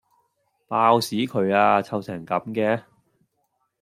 [0.67, 1.79] 爆屎渠呀！
[1.79, 2.85] 臭成咁嘅